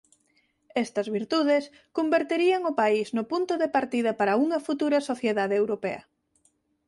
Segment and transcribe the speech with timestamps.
[0.85, 1.63] Estas virtudes
[1.97, 6.01] converterían o país no punto de partida para unha futura sociedade europea.